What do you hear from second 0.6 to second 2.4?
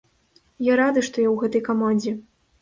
Я рады, што я ў гэтай камандзе.